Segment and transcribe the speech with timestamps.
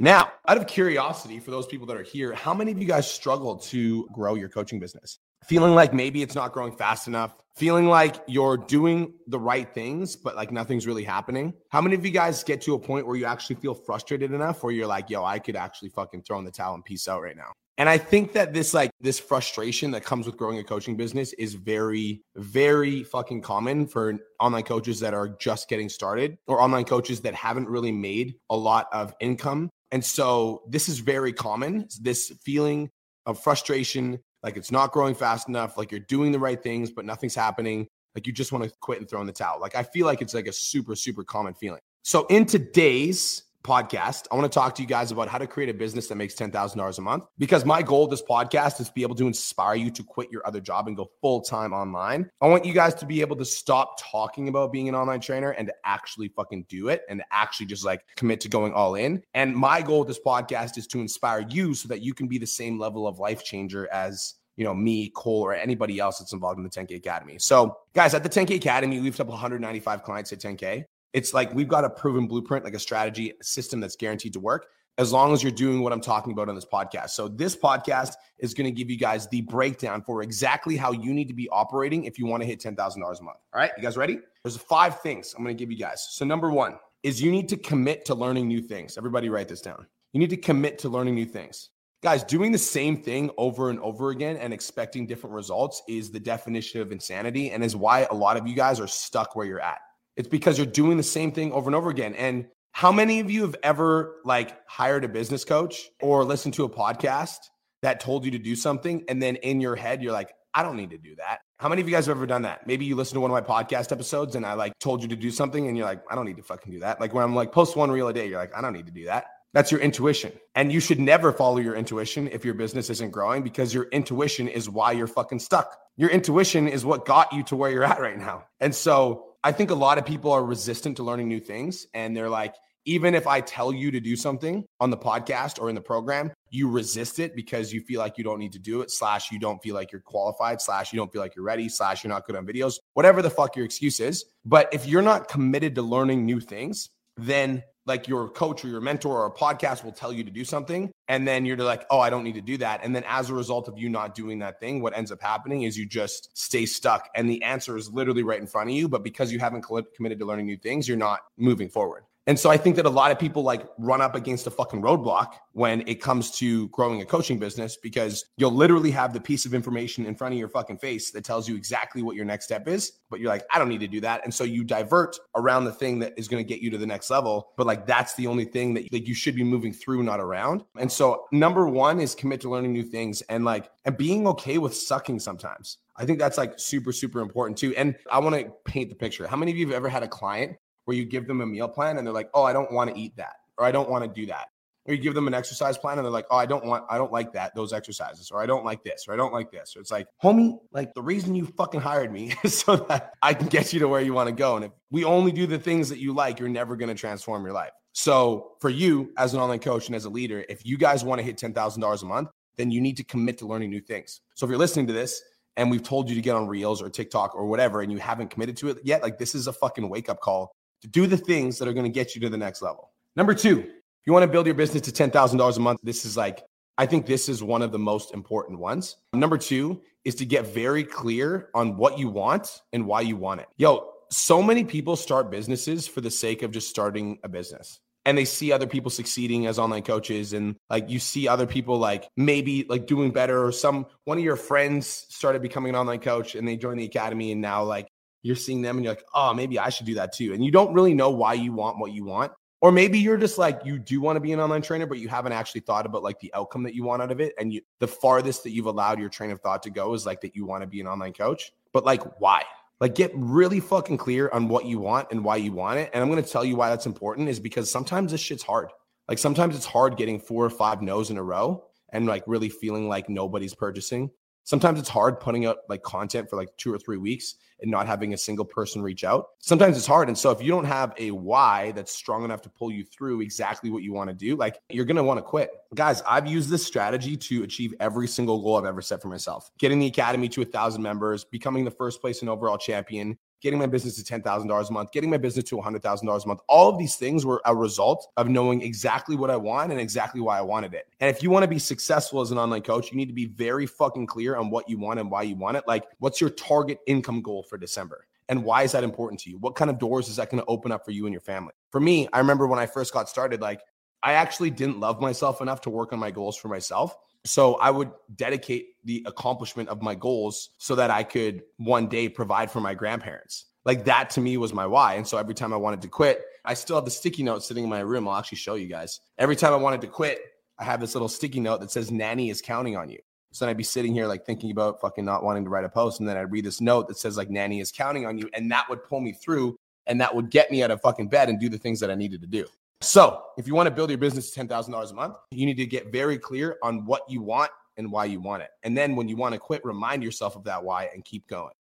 [0.00, 3.08] Now, out of curiosity for those people that are here, how many of you guys
[3.08, 5.18] struggle to grow your coaching business?
[5.44, 10.16] Feeling like maybe it's not growing fast enough, feeling like you're doing the right things,
[10.16, 11.54] but like nothing's really happening.
[11.68, 14.64] How many of you guys get to a point where you actually feel frustrated enough
[14.64, 17.22] where you're like, yo, I could actually fucking throw in the towel and peace out
[17.22, 17.52] right now?
[17.76, 21.32] And I think that this like this frustration that comes with growing a coaching business
[21.34, 26.84] is very very fucking common for online coaches that are just getting started or online
[26.84, 29.70] coaches that haven't really made a lot of income.
[29.90, 32.90] And so this is very common, this feeling
[33.26, 37.04] of frustration, like it's not growing fast enough, like you're doing the right things but
[37.04, 39.58] nothing's happening, like you just want to quit and throw in the towel.
[39.60, 41.80] Like I feel like it's like a super super common feeling.
[42.02, 45.70] So in today's podcast, I want to talk to you guys about how to create
[45.70, 47.24] a business that makes $10,000 a month.
[47.38, 50.30] Because my goal of this podcast is to be able to inspire you to quit
[50.30, 52.30] your other job and go full time online.
[52.40, 55.50] I want you guys to be able to stop talking about being an online trainer
[55.50, 59.22] and to actually fucking do it and actually just like commit to going all in.
[59.32, 62.38] And my goal of this podcast is to inspire you so that you can be
[62.38, 66.32] the same level of life changer as you know, me, Cole, or anybody else that's
[66.32, 67.38] involved in the 10K Academy.
[67.40, 70.84] So, guys, at the 10K Academy, we've up 195 clients at 10K.
[71.14, 74.40] It's like we've got a proven blueprint, like a strategy a system that's guaranteed to
[74.40, 74.66] work
[74.98, 77.10] as long as you're doing what I'm talking about on this podcast.
[77.10, 81.14] So, this podcast is going to give you guys the breakdown for exactly how you
[81.14, 83.20] need to be operating if you want to hit $10,000 a month.
[83.24, 84.18] All right, you guys ready?
[84.42, 86.06] There's five things I'm going to give you guys.
[86.10, 88.98] So, number one is you need to commit to learning new things.
[88.98, 89.86] Everybody, write this down.
[90.12, 91.70] You need to commit to learning new things.
[92.02, 96.20] Guys, doing the same thing over and over again and expecting different results is the
[96.20, 99.60] definition of insanity and is why a lot of you guys are stuck where you're
[99.60, 99.78] at.
[100.16, 102.14] It's because you're doing the same thing over and over again.
[102.14, 106.64] And how many of you have ever like hired a business coach or listened to
[106.64, 107.38] a podcast
[107.82, 110.76] that told you to do something and then in your head you're like, I don't
[110.76, 111.40] need to do that.
[111.58, 112.66] How many of you guys have ever done that?
[112.66, 115.16] Maybe you listen to one of my podcast episodes and I like told you to
[115.16, 117.00] do something and you're like, I don't need to fucking do that.
[117.00, 118.92] Like when I'm like post one reel a day, you're like, I don't need to
[118.92, 119.26] do that.
[119.52, 120.32] That's your intuition.
[120.56, 124.48] And you should never follow your intuition if your business isn't growing because your intuition
[124.48, 125.78] is why you're fucking stuck.
[125.96, 128.46] Your intuition is what got you to where you're at right now.
[128.58, 131.86] And so I think a lot of people are resistant to learning new things.
[131.92, 132.54] And they're like,
[132.86, 136.32] even if I tell you to do something on the podcast or in the program,
[136.48, 139.38] you resist it because you feel like you don't need to do it, slash, you
[139.38, 142.26] don't feel like you're qualified, slash, you don't feel like you're ready, slash, you're not
[142.26, 144.24] good on videos, whatever the fuck your excuse is.
[144.46, 146.88] But if you're not committed to learning new things,
[147.18, 150.44] then like your coach or your mentor or a podcast will tell you to do
[150.44, 152.80] something and then you're like oh i don't need to do that.
[152.82, 155.62] And then as a result of you not doing that thing what ends up happening
[155.62, 158.88] is you just stay stuck and the answer is literally right in front of you
[158.88, 159.62] but because you haven't
[159.96, 162.90] committed to learning new things you're not moving forward and so I think that a
[162.90, 167.02] lot of people like run up against a fucking roadblock when it comes to growing
[167.02, 170.48] a coaching business because you'll literally have the piece of information in front of your
[170.48, 173.58] fucking face that tells you exactly what your next step is, but you're like, I
[173.58, 174.22] don't need to do that.
[174.24, 176.86] And so you divert around the thing that is going to get you to the
[176.86, 180.02] next level, but like that's the only thing that like you should be moving through,
[180.02, 180.64] not around.
[180.78, 184.56] And so number 1 is commit to learning new things and like and being okay
[184.56, 185.78] with sucking sometimes.
[185.96, 187.74] I think that's like super, super important too.
[187.76, 189.26] And I want to paint the picture.
[189.26, 191.68] How many of you have ever had a client where you give them a meal
[191.68, 194.04] plan and they're like, oh, I don't want to eat that, or I don't want
[194.04, 194.48] to do that.
[194.86, 196.98] Or you give them an exercise plan and they're like, oh, I don't want, I
[196.98, 199.74] don't like that, those exercises, or I don't like this, or I don't like this.
[199.74, 203.32] Or it's like, homie, like the reason you fucking hired me is so that I
[203.32, 204.56] can get you to where you want to go.
[204.56, 207.44] And if we only do the things that you like, you're never going to transform
[207.44, 207.70] your life.
[207.92, 211.18] So for you as an online coach and as a leader, if you guys want
[211.20, 214.20] to hit $10,000 a month, then you need to commit to learning new things.
[214.34, 215.22] So if you're listening to this
[215.56, 218.28] and we've told you to get on Reels or TikTok or whatever, and you haven't
[218.30, 221.16] committed to it yet, like this is a fucking wake up call to do the
[221.16, 222.90] things that are going to get you to the next level.
[223.16, 226.14] Number two, if you want to build your business to $10,000 a month, this is
[226.14, 226.44] like,
[226.76, 228.96] I think this is one of the most important ones.
[229.14, 233.40] Number two is to get very clear on what you want and why you want
[233.40, 233.46] it.
[233.56, 238.18] Yo, so many people start businesses for the sake of just starting a business and
[238.18, 242.08] they see other people succeeding as online coaches and like you see other people like
[242.16, 246.34] maybe like doing better or some one of your friends started becoming an online coach
[246.34, 247.88] and they joined the academy and now like
[248.24, 250.32] you're seeing them and you're like, oh, maybe I should do that too.
[250.32, 252.32] And you don't really know why you want what you want.
[252.62, 255.08] Or maybe you're just like, you do want to be an online trainer, but you
[255.08, 257.34] haven't actually thought about like the outcome that you want out of it.
[257.38, 260.22] And you, the farthest that you've allowed your train of thought to go is like
[260.22, 261.52] that you want to be an online coach.
[261.74, 262.42] But like, why?
[262.80, 265.90] Like, get really fucking clear on what you want and why you want it.
[265.92, 268.70] And I'm going to tell you why that's important is because sometimes this shit's hard.
[269.06, 272.48] Like, sometimes it's hard getting four or five no's in a row and like really
[272.48, 274.10] feeling like nobody's purchasing.
[274.44, 277.86] Sometimes it's hard putting out like content for like two or three weeks and not
[277.86, 279.28] having a single person reach out.
[279.38, 280.08] Sometimes it's hard.
[280.08, 283.22] And so if you don't have a why that's strong enough to pull you through
[283.22, 285.50] exactly what you want to do, like you're going to want to quit.
[285.74, 289.50] Guys, I've used this strategy to achieve every single goal I've ever set for myself.
[289.58, 293.58] Getting the academy to a thousand members, becoming the first place and overall champion, getting
[293.58, 296.40] my business to $10,000 a month, getting my business to $100,000 a month.
[296.48, 300.22] All of these things were a result of knowing exactly what I want and exactly
[300.22, 300.88] why I wanted it.
[301.00, 303.26] And if you want to be successful as an online coach, you need to be
[303.26, 305.64] very fucking clear on what you want and why you want it.
[305.68, 308.06] Like, what's your target income goal for December?
[308.30, 309.36] And why is that important to you?
[309.36, 311.52] What kind of doors is that going to open up for you and your family?
[311.68, 313.60] For me, I remember when I first got started, like
[314.02, 316.96] I actually didn't love myself enough to work on my goals for myself.
[317.24, 322.08] So I would dedicate the accomplishment of my goals so that I could one day
[322.08, 323.46] provide for my grandparents.
[323.64, 324.94] Like that to me was my why.
[324.94, 327.64] And so every time I wanted to quit, I still have the sticky note sitting
[327.64, 328.06] in my room.
[328.06, 329.00] I'll actually show you guys.
[329.16, 330.20] Every time I wanted to quit,
[330.58, 332.98] I have this little sticky note that says Nanny is counting on you.
[333.32, 335.68] So then I'd be sitting here like thinking about fucking not wanting to write a
[335.68, 336.00] post.
[336.00, 338.28] And then I'd read this note that says like Nanny is counting on you.
[338.34, 341.28] And that would pull me through and that would get me out of fucking bed
[341.28, 342.46] and do the things that I needed to do.
[342.84, 345.64] So if you want to build your business to $10,000 a month, you need to
[345.64, 348.50] get very clear on what you want and why you want it.
[348.62, 351.54] And then when you want to quit, remind yourself of that why and keep going.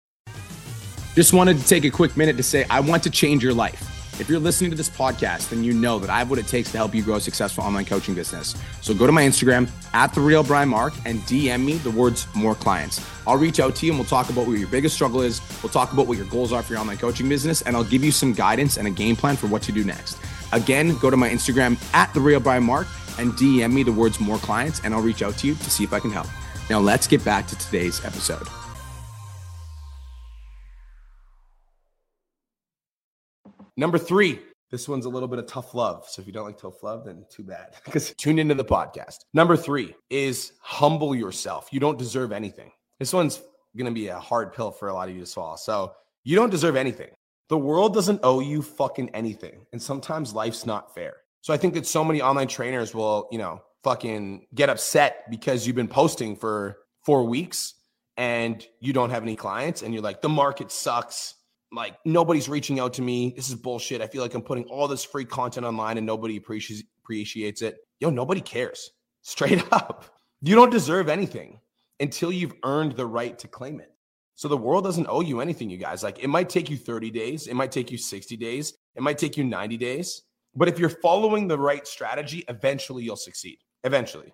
[1.14, 3.88] Just wanted to take a quick minute to say, I want to change your life.
[4.20, 6.72] If you're listening to this podcast, then you know that I have what it takes
[6.72, 8.56] to help you grow a successful online coaching business.
[8.80, 12.26] So go to my Instagram at the real Brian Mark and DM me the words
[12.34, 13.04] more clients.
[13.28, 15.40] I'll reach out to you and we'll talk about what your biggest struggle is.
[15.62, 18.02] We'll talk about what your goals are for your online coaching business, and I'll give
[18.02, 20.18] you some guidance and a game plan for what to do next.
[20.52, 22.86] Again, go to my Instagram at the real Brian Mark
[23.18, 25.84] and DM me the words more clients, and I'll reach out to you to see
[25.84, 26.26] if I can help.
[26.70, 28.46] Now let's get back to today's episode.
[33.76, 34.40] Number three,
[34.70, 36.06] this one's a little bit of tough love.
[36.08, 39.18] So if you don't like tough love, then too bad because tune into the podcast.
[39.34, 41.68] Number three is humble yourself.
[41.72, 42.70] You don't deserve anything.
[42.98, 43.42] This one's
[43.76, 45.56] going to be a hard pill for a lot of you to swallow.
[45.56, 45.92] So
[46.24, 47.10] you don't deserve anything.
[47.52, 49.66] The world doesn't owe you fucking anything.
[49.72, 51.16] And sometimes life's not fair.
[51.42, 55.66] So I think that so many online trainers will, you know, fucking get upset because
[55.66, 57.74] you've been posting for four weeks
[58.16, 61.34] and you don't have any clients and you're like, the market sucks
[61.70, 63.34] like nobody's reaching out to me.
[63.36, 64.00] This is bullshit.
[64.00, 67.76] I feel like I'm putting all this free content online and nobody appreciates appreciates it.
[68.00, 68.92] Yo, nobody cares.
[69.20, 70.06] Straight up.
[70.40, 71.60] You don't deserve anything
[72.00, 73.91] until you've earned the right to claim it.
[74.34, 76.02] So the world doesn't owe you anything, you guys.
[76.02, 79.18] Like it might take you 30 days, it might take you 60 days, it might
[79.18, 80.22] take you 90 days.
[80.54, 83.58] But if you're following the right strategy, eventually you'll succeed.
[83.84, 84.32] Eventually.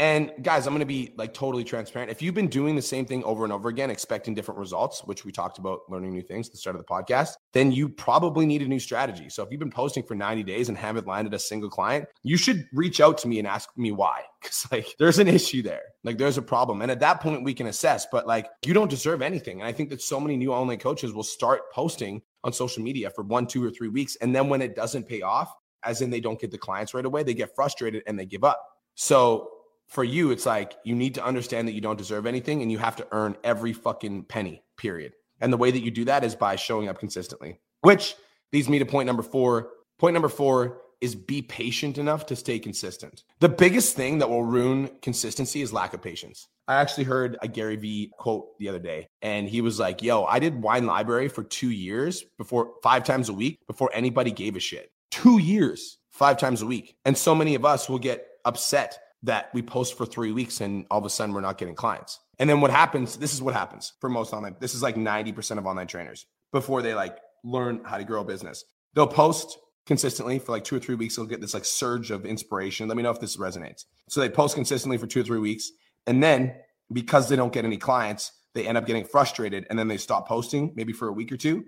[0.00, 2.10] And guys, I'm going to be like totally transparent.
[2.10, 5.24] If you've been doing the same thing over and over again, expecting different results, which
[5.24, 8.44] we talked about learning new things at the start of the podcast, then you probably
[8.44, 9.28] need a new strategy.
[9.28, 12.36] So if you've been posting for 90 days and haven't landed a single client, you
[12.36, 14.22] should reach out to me and ask me why.
[14.42, 15.82] Cause like there's an issue there.
[16.02, 16.82] Like there's a problem.
[16.82, 19.60] And at that point, we can assess, but like you don't deserve anything.
[19.60, 23.10] And I think that so many new online coaches will start posting on social media
[23.10, 24.16] for one, two, or three weeks.
[24.16, 25.54] And then when it doesn't pay off,
[25.84, 28.42] as in they don't get the clients right away, they get frustrated and they give
[28.42, 28.60] up.
[28.96, 29.50] So
[29.94, 32.78] for you, it's like you need to understand that you don't deserve anything and you
[32.78, 35.12] have to earn every fucking penny, period.
[35.40, 38.16] And the way that you do that is by showing up consistently, which
[38.52, 39.70] leads me to point number four.
[40.00, 43.22] Point number four is be patient enough to stay consistent.
[43.38, 46.48] The biggest thing that will ruin consistency is lack of patience.
[46.66, 50.24] I actually heard a Gary Vee quote the other day, and he was like, Yo,
[50.24, 54.56] I did wine library for two years before five times a week before anybody gave
[54.56, 54.90] a shit.
[55.12, 56.96] Two years, five times a week.
[57.04, 60.86] And so many of us will get upset that we post for three weeks and
[60.90, 62.20] all of a sudden we're not getting clients.
[62.38, 65.58] And then what happens, this is what happens for most online, this is like 90%
[65.58, 68.64] of online trainers before they like learn how to grow a business.
[68.94, 71.16] They'll post consistently for like two or three weeks.
[71.16, 72.88] They'll get this like surge of inspiration.
[72.88, 73.84] Let me know if this resonates.
[74.08, 75.70] So they post consistently for two or three weeks.
[76.06, 76.54] And then
[76.92, 80.28] because they don't get any clients, they end up getting frustrated and then they stop
[80.28, 81.64] posting maybe for a week or two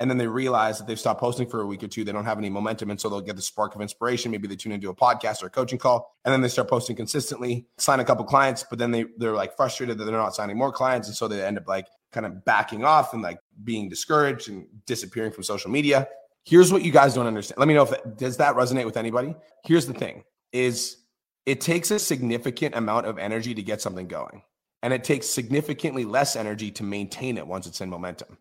[0.00, 2.04] and then they realize that they've stopped posting for a week or two.
[2.04, 2.90] They don't have any momentum.
[2.90, 4.30] And so they'll get the spark of inspiration.
[4.30, 6.14] Maybe they tune into a podcast or a coaching call.
[6.24, 9.56] And then they start posting consistently, sign a couple clients, but then they, they're like
[9.56, 11.08] frustrated that they're not signing more clients.
[11.08, 14.66] And so they end up like kind of backing off and like being discouraged and
[14.86, 16.06] disappearing from social media.
[16.44, 17.58] Here's what you guys don't understand.
[17.58, 19.34] Let me know if does that resonate with anybody?
[19.64, 20.98] Here's the thing is
[21.44, 24.42] it takes a significant amount of energy to get something going.
[24.82, 28.38] And it takes significantly less energy to maintain it once it's in momentum.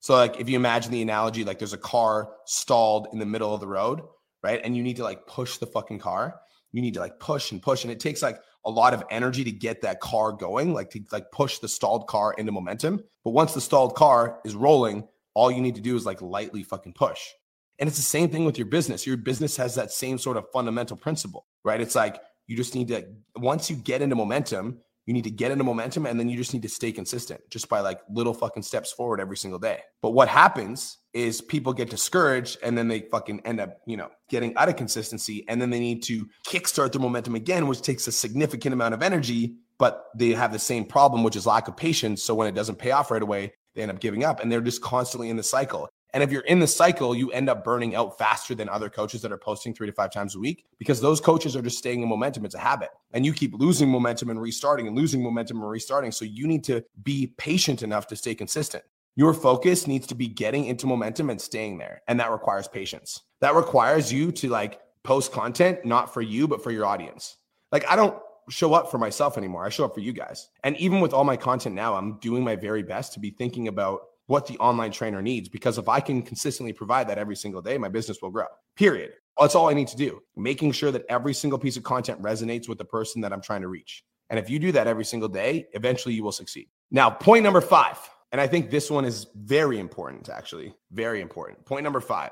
[0.00, 3.54] So like if you imagine the analogy, like there's a car stalled in the middle
[3.54, 4.00] of the road,
[4.42, 4.60] right?
[4.62, 6.40] And you need to like push the fucking car.
[6.72, 7.84] You need to like push and push.
[7.84, 11.00] And it takes like a lot of energy to get that car going, like to
[11.12, 13.02] like push the stalled car into momentum.
[13.24, 16.62] But once the stalled car is rolling, all you need to do is like lightly
[16.62, 17.20] fucking push.
[17.78, 19.06] And it's the same thing with your business.
[19.06, 21.80] Your business has that same sort of fundamental principle, right?
[21.80, 24.80] It's like you just need to, once you get into momentum,
[25.10, 27.68] you need to get into momentum and then you just need to stay consistent just
[27.68, 29.80] by like little fucking steps forward every single day.
[30.02, 34.08] But what happens is people get discouraged and then they fucking end up, you know,
[34.28, 38.06] getting out of consistency and then they need to kickstart their momentum again, which takes
[38.06, 41.76] a significant amount of energy, but they have the same problem, which is lack of
[41.76, 42.22] patience.
[42.22, 44.60] So when it doesn't pay off right away, they end up giving up and they're
[44.60, 45.88] just constantly in the cycle.
[46.12, 49.22] And if you're in the cycle, you end up burning out faster than other coaches
[49.22, 52.02] that are posting three to five times a week because those coaches are just staying
[52.02, 52.44] in momentum.
[52.44, 52.90] It's a habit.
[53.12, 56.12] And you keep losing momentum and restarting and losing momentum and restarting.
[56.12, 58.84] So you need to be patient enough to stay consistent.
[59.16, 62.02] Your focus needs to be getting into momentum and staying there.
[62.08, 63.22] And that requires patience.
[63.40, 67.36] That requires you to like post content, not for you, but for your audience.
[67.72, 68.16] Like, I don't
[68.48, 69.64] show up for myself anymore.
[69.64, 70.48] I show up for you guys.
[70.64, 73.68] And even with all my content now, I'm doing my very best to be thinking
[73.68, 77.60] about what the online trainer needs because if I can consistently provide that every single
[77.60, 78.46] day, my business will grow.
[78.76, 79.14] Period.
[79.36, 80.20] That's all I need to do.
[80.36, 83.62] Making sure that every single piece of content resonates with the person that I'm trying
[83.62, 84.04] to reach.
[84.28, 86.68] And if you do that every single day, eventually you will succeed.
[86.92, 87.98] Now, point number five,
[88.30, 91.64] and I think this one is very important, actually, very important.
[91.64, 92.30] Point number five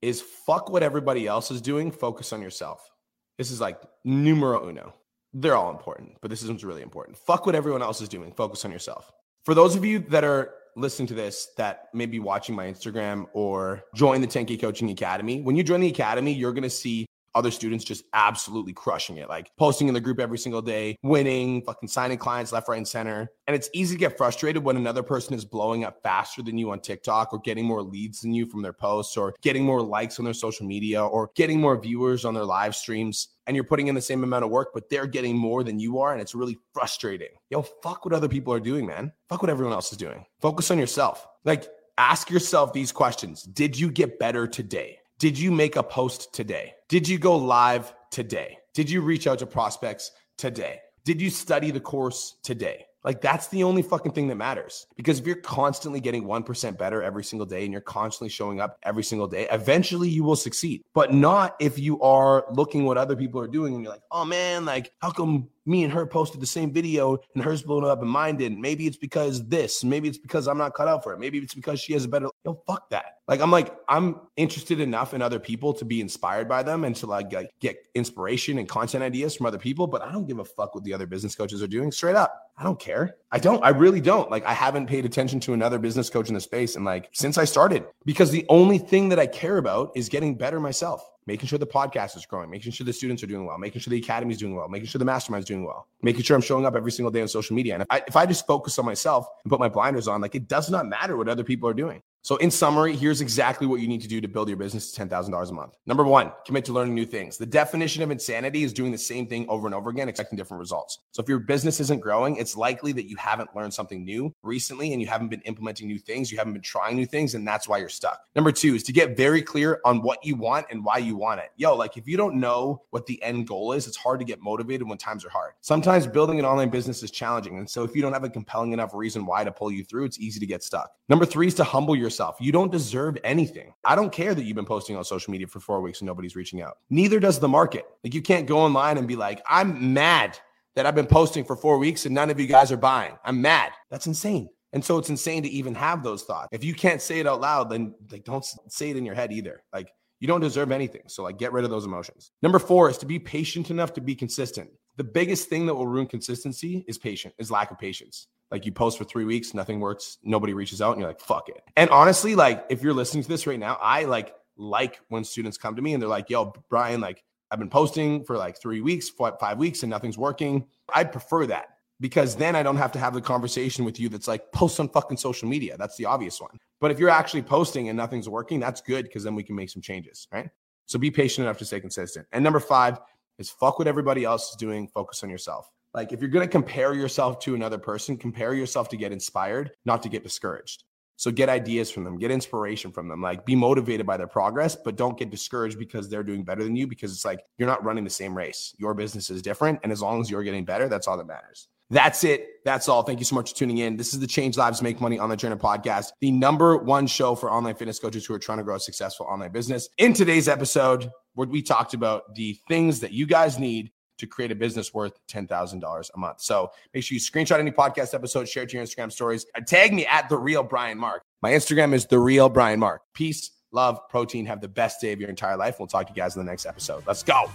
[0.00, 2.90] is fuck what everybody else is doing, focus on yourself.
[3.36, 4.94] This is like numero uno.
[5.34, 7.18] They're all important, but this one's really important.
[7.18, 9.12] Fuck what everyone else is doing, focus on yourself.
[9.44, 13.26] For those of you that are listening to this that may be watching my Instagram
[13.32, 17.06] or join the 10K Coaching Academy, when you join the academy, you're going to see
[17.34, 21.62] other students just absolutely crushing it, like posting in the group every single day, winning,
[21.62, 23.30] fucking signing clients left, right, and center.
[23.46, 26.70] And it's easy to get frustrated when another person is blowing up faster than you
[26.70, 30.18] on TikTok or getting more leads than you from their posts or getting more likes
[30.18, 33.28] on their social media or getting more viewers on their live streams.
[33.46, 35.98] And you're putting in the same amount of work, but they're getting more than you
[36.00, 36.12] are.
[36.12, 37.28] And it's really frustrating.
[37.50, 39.12] Yo, fuck what other people are doing, man.
[39.28, 40.26] Fuck what everyone else is doing.
[40.40, 41.26] Focus on yourself.
[41.44, 41.66] Like,
[41.96, 44.97] ask yourself these questions Did you get better today?
[45.18, 46.74] Did you make a post today?
[46.88, 48.58] Did you go live today?
[48.72, 50.78] Did you reach out to prospects today?
[51.04, 52.84] Did you study the course today?
[53.02, 54.86] Like that's the only fucking thing that matters.
[54.96, 58.78] Because if you're constantly getting 1% better every single day and you're constantly showing up
[58.84, 60.82] every single day, eventually you will succeed.
[60.94, 64.24] But not if you are looking what other people are doing and you're like, "Oh
[64.24, 68.00] man, like how come me and her posted the same video and hers blown up
[68.00, 68.60] and mine didn't.
[68.60, 69.84] Maybe it's because this.
[69.84, 71.20] Maybe it's because I'm not cut out for it.
[71.20, 72.28] Maybe it's because she has a better.
[72.44, 73.18] Yo, fuck that.
[73.28, 76.96] Like I'm like I'm interested enough in other people to be inspired by them and
[76.96, 79.86] to like, like get inspiration and content ideas from other people.
[79.86, 81.92] But I don't give a fuck what the other business coaches are doing.
[81.92, 83.16] Straight up, I don't care.
[83.30, 83.62] I don't.
[83.62, 84.30] I really don't.
[84.30, 87.36] Like I haven't paid attention to another business coach in the space and like since
[87.36, 91.46] I started because the only thing that I care about is getting better myself making
[91.46, 93.98] sure the podcast is growing, making sure the students are doing well, making sure the
[93.98, 96.64] academy is doing well, making sure the mastermind is doing well, making sure I'm showing
[96.64, 97.74] up every single day on social media.
[97.74, 100.34] And if I, if I just focus on myself and put my blinders on, like
[100.34, 102.02] it does not matter what other people are doing.
[102.22, 105.06] So, in summary, here's exactly what you need to do to build your business to
[105.06, 105.76] $10,000 a month.
[105.86, 107.38] Number one, commit to learning new things.
[107.38, 110.58] The definition of insanity is doing the same thing over and over again, expecting different
[110.58, 110.98] results.
[111.12, 114.92] So, if your business isn't growing, it's likely that you haven't learned something new recently
[114.92, 117.68] and you haven't been implementing new things, you haven't been trying new things, and that's
[117.68, 118.20] why you're stuck.
[118.34, 121.40] Number two is to get very clear on what you want and why you want
[121.40, 121.50] it.
[121.56, 124.42] Yo, like if you don't know what the end goal is, it's hard to get
[124.42, 125.52] motivated when times are hard.
[125.60, 127.58] Sometimes building an online business is challenging.
[127.58, 130.04] And so, if you don't have a compelling enough reason why to pull you through,
[130.04, 130.90] it's easy to get stuck.
[131.08, 132.07] Number three is to humble yourself.
[132.40, 133.72] You don't deserve deserve anything.
[133.84, 136.36] I don't care that you've been posting on social media for four weeks and nobody's
[136.36, 136.78] reaching out.
[136.90, 137.84] Neither does the market.
[138.02, 140.38] Like you can't go online and be like, I'm mad
[140.74, 143.16] that I've been posting for four weeks and none of you guys are buying.
[143.24, 143.72] I'm mad.
[143.90, 144.48] That's insane.
[144.72, 146.48] And so it's insane to even have those thoughts.
[146.52, 149.32] If you can't say it out loud, then like don't say it in your head
[149.32, 149.62] either.
[149.72, 151.02] Like you don't deserve anything.
[151.06, 152.32] So like get rid of those emotions.
[152.42, 154.70] Number 4 is to be patient enough to be consistent.
[154.96, 158.26] The biggest thing that will ruin consistency is patient, is lack of patience.
[158.50, 161.48] Like you post for three weeks, nothing works, nobody reaches out, and you're like, fuck
[161.48, 161.62] it.
[161.76, 165.56] And honestly, like if you're listening to this right now, I like like when students
[165.56, 168.80] come to me and they're like, yo, Brian, like I've been posting for like three
[168.80, 170.66] weeks, five weeks, and nothing's working.
[170.92, 171.68] I prefer that
[172.00, 174.88] because then I don't have to have the conversation with you that's like post on
[174.88, 175.76] fucking social media.
[175.76, 176.58] That's the obvious one.
[176.80, 179.70] But if you're actually posting and nothing's working, that's good because then we can make
[179.70, 180.50] some changes, right?
[180.86, 182.26] So be patient enough to stay consistent.
[182.32, 183.00] And number five
[183.38, 185.70] is fuck what everybody else is doing, focus on yourself.
[185.94, 189.72] Like if you're going to compare yourself to another person, compare yourself to get inspired,
[189.84, 190.84] not to get discouraged.
[191.16, 194.76] So get ideas from them, get inspiration from them, like be motivated by their progress,
[194.76, 197.82] but don't get discouraged because they're doing better than you because it's like you're not
[197.82, 198.72] running the same race.
[198.78, 199.80] Your business is different.
[199.82, 201.66] And as long as you're getting better, that's all that matters.
[201.90, 202.46] That's it.
[202.64, 203.02] That's all.
[203.02, 203.96] Thank you so much for tuning in.
[203.96, 207.50] This is the Change Lives Make Money Online Trainer podcast, the number one show for
[207.50, 209.88] online fitness coaches who are trying to grow a successful online business.
[209.98, 214.52] In today's episode, where we talked about the things that you guys need to create
[214.52, 216.40] a business worth $10,000 a month.
[216.40, 219.92] So make sure you screenshot any podcast episode, share it to your Instagram stories, tag
[219.92, 221.22] me at the real Brian Mark.
[221.42, 223.02] My Instagram is the real Brian Mark.
[223.14, 224.46] Peace, love, protein.
[224.46, 225.78] Have the best day of your entire life.
[225.78, 227.04] We'll talk to you guys in the next episode.
[227.06, 227.50] Let's go.